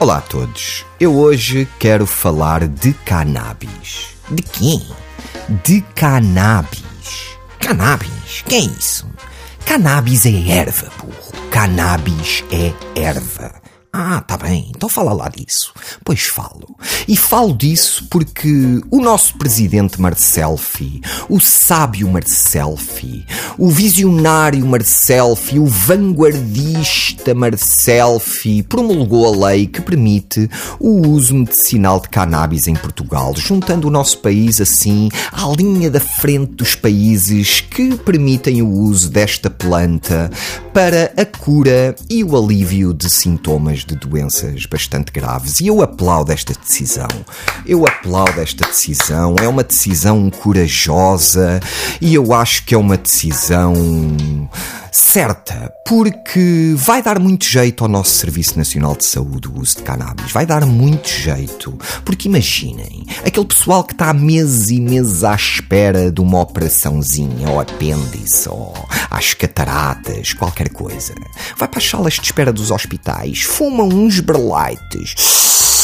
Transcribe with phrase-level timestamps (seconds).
[0.00, 0.86] Olá a todos.
[1.00, 4.10] Eu hoje quero falar de cannabis.
[4.30, 4.86] De quem?
[5.64, 7.36] De cannabis.
[7.58, 8.44] Cannabis?
[8.46, 9.10] Que é isso?
[9.66, 11.50] Cannabis é erva, burro.
[11.50, 13.52] Cannabis é erva.
[14.00, 15.74] Ah, tá bem, então fala lá disso.
[16.04, 16.76] Pois falo.
[17.08, 23.26] E falo disso porque o nosso presidente Marcelfi, o sábio Marcelfi,
[23.58, 32.08] o visionário Marcelfi, o vanguardista Marcelfi promulgou a lei que permite o uso medicinal de
[32.08, 37.96] cannabis em Portugal, juntando o nosso país assim à linha da frente dos países que
[37.96, 40.30] permitem o uso desta planta
[40.72, 45.60] para a cura e o alívio de sintomas de doenças bastante graves.
[45.60, 47.08] E eu aplaudo esta decisão.
[47.66, 49.34] Eu aplaudo esta decisão.
[49.40, 51.60] É uma decisão corajosa
[52.00, 53.72] e eu acho que é uma decisão
[54.92, 59.82] certa, porque vai dar muito jeito ao nosso Serviço Nacional de Saúde o uso de
[59.82, 60.32] cannabis.
[60.32, 61.78] Vai dar muito jeito.
[62.04, 67.60] Porque imaginem, aquele pessoal que está meses e meses à espera de uma operaçãozinha, ou
[67.60, 68.74] apêndice, ou
[69.10, 71.14] às cataratas, qualquer coisa.
[71.56, 75.77] Vai para as salas de espera dos hospitais, fuma uns berlites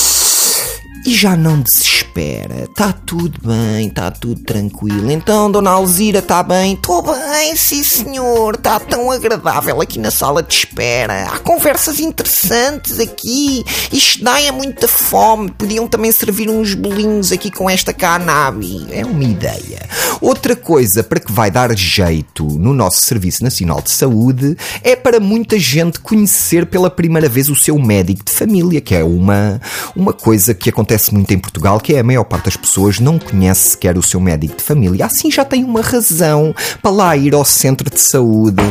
[1.04, 2.66] e já não desespera.
[2.74, 5.10] Tá tudo bem, tá tudo tranquilo.
[5.10, 6.76] Então, Dona Alzira, tá bem?
[6.76, 8.56] Tô bem, sim senhor.
[8.56, 11.24] Tá tão agradável aqui na sala de espera.
[11.24, 13.64] Há conversas interessantes aqui.
[13.92, 15.50] Isto dá é muita fome.
[15.50, 18.86] Podiam também servir uns bolinhos aqui com esta cannabis.
[18.90, 19.86] É uma ideia.
[20.20, 25.20] Outra coisa para que vai dar jeito no nosso Serviço Nacional de Saúde é para
[25.20, 29.60] muita gente conhecer pela primeira vez o seu médico de família, que é uma,
[29.94, 33.00] uma coisa que acontece acontece muito em Portugal, que é a maior parte das pessoas
[33.00, 35.06] não conhece sequer o seu médico de família.
[35.06, 38.62] Assim já tem uma razão para lá ir ao centro de saúde.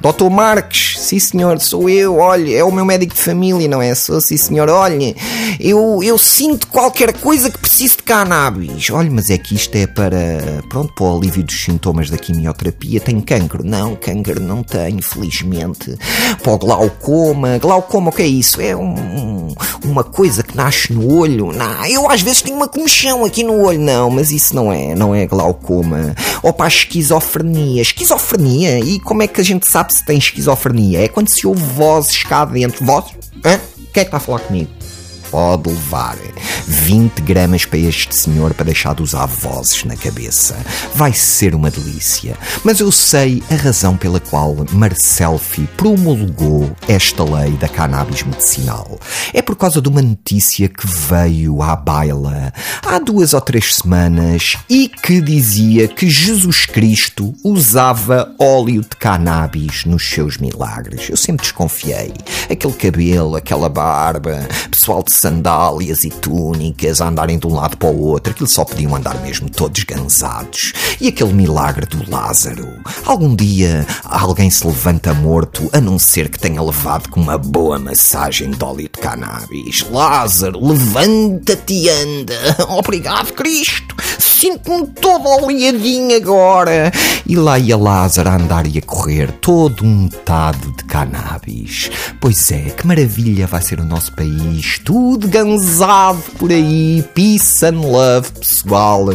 [0.00, 3.94] Doutor Marques, sim senhor, sou eu, olha, é o meu médico de família, não é?
[3.94, 5.14] Sou, sim senhor, olha,
[5.58, 8.90] eu, eu sinto qualquer coisa que precise de cannabis.
[8.90, 13.00] Olha, mas é que isto é para, pronto, para o alívio dos sintomas da quimioterapia.
[13.00, 13.64] Tenho cancro?
[13.64, 15.96] Não, cancro não tenho, felizmente.
[16.42, 18.60] Para o glaucoma, glaucoma o que é isso?
[18.60, 21.52] É um, uma coisa que nasce no olho.
[21.52, 24.94] Não, eu às vezes tenho uma comichão aqui no olho, não, mas isso não é,
[24.94, 26.14] não é glaucoma.
[26.42, 27.82] Ou para a esquizofrenia.
[27.82, 28.78] Esquizofrenia?
[28.78, 30.91] E como é que a gente sabe se tem esquizofrenia?
[30.96, 32.84] É quando se ouve vozes cá dentro.
[32.84, 33.12] Vozes?
[33.44, 33.58] Hã?
[33.92, 34.70] Quem é está a falar comigo?
[35.32, 36.18] pode levar
[36.66, 40.54] 20 gramas para este senhor para deixar de usar vozes na cabeça.
[40.94, 42.36] Vai ser uma delícia.
[42.62, 49.00] Mas eu sei a razão pela qual Marcelfi promulgou esta lei da cannabis medicinal.
[49.32, 52.52] É por causa de uma notícia que veio à baila
[52.92, 59.86] há duas ou três semanas e que dizia que Jesus Cristo usava óleo de cannabis
[59.86, 61.08] nos seus milagres.
[61.08, 62.12] Eu sempre desconfiei.
[62.50, 67.88] Aquele cabelo, aquela barba, pessoal de sandálias e túnicas a andarem de um lado para
[67.88, 70.74] o outro, aquilo só podiam andar mesmo todos gansados.
[71.00, 72.68] E aquele milagre do Lázaro.
[73.06, 77.78] Algum dia alguém se levanta morto, a não ser que tenha levado com uma boa
[77.78, 79.82] massagem de óleo de cannabis.
[79.90, 82.34] Lázaro, levanta-te e anda.
[82.84, 83.94] Obrigado, Cristo.
[84.42, 86.90] Sinto-me todo oleadinho agora.
[87.24, 91.88] E lá ia Lázaro a andar e a correr, todo untado de cannabis.
[92.20, 94.80] Pois é, que maravilha vai ser o nosso país.
[94.84, 97.04] Tudo tudo ganzado por aí.
[97.14, 99.06] Peace and love, pessoal.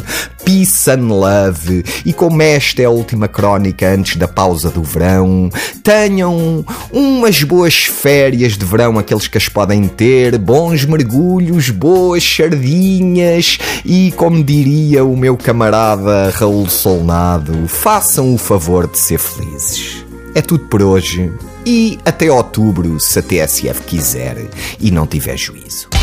[0.45, 1.83] Peace and love.
[2.05, 5.49] E como esta é a última crónica antes da pausa do verão,
[5.83, 13.57] tenham umas boas férias de verão, aqueles que as podem ter, bons mergulhos, boas sardinhas
[13.83, 20.05] e, como diria o meu camarada Raul Solnado, façam o favor de ser felizes.
[20.35, 21.33] É tudo por hoje
[21.65, 24.47] e até outubro, se a TSF quiser
[24.79, 25.96] e não tiver juízo.